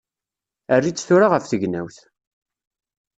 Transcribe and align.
Err-itt 0.73 1.03
tura 1.07 1.27
ɣef 1.29 1.45
tegnawt! 1.45 1.97